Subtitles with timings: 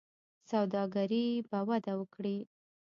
[0.49, 2.37] سوداګري به وده وکړي.